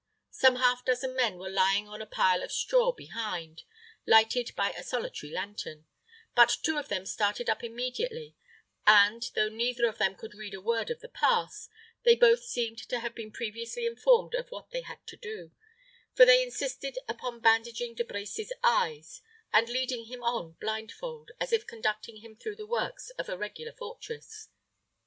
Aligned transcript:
Some 0.31 0.55
half 0.55 0.83
dozen 0.83 1.15
men 1.15 1.37
were 1.37 1.51
lying 1.51 1.87
on 1.87 2.01
a 2.01 2.07
pile 2.07 2.41
of 2.41 2.51
straw 2.51 2.91
behind, 2.91 3.61
lighted 4.07 4.49
by 4.55 4.71
a 4.71 4.81
solitary 4.81 5.31
lantern; 5.31 5.85
but 6.33 6.57
two 6.63 6.79
of 6.79 6.87
them 6.87 7.05
started 7.05 7.47
up 7.47 7.63
immediately, 7.63 8.35
and, 8.87 9.29
though 9.35 9.47
neither 9.47 9.85
of 9.85 9.99
them 9.99 10.15
could 10.15 10.33
read 10.33 10.55
a 10.55 10.59
word 10.59 10.89
of 10.89 11.01
the 11.01 11.07
pass, 11.07 11.69
they 12.01 12.15
both 12.15 12.41
seemed 12.43 12.79
to 12.79 12.99
have 13.01 13.13
been 13.13 13.31
previously 13.31 13.85
informed 13.85 14.33
of 14.33 14.49
what 14.49 14.71
they 14.71 14.81
had 14.81 15.05
to 15.05 15.17
do; 15.17 15.51
for 16.15 16.25
they 16.25 16.41
insisted 16.41 16.97
upon 17.07 17.39
bandaging 17.39 17.93
De 17.93 18.03
Brecy's 18.03 18.51
eyes, 18.63 19.21
and 19.53 19.69
leading 19.69 20.05
him 20.05 20.23
on 20.23 20.53
blindfold, 20.53 21.29
as 21.39 21.53
if 21.53 21.67
conducting 21.67 22.21
him 22.21 22.35
through 22.35 22.55
the 22.55 22.65
works 22.65 23.11
of 23.19 23.29
a 23.29 23.37
regular 23.37 23.73
fortress. 23.73 24.47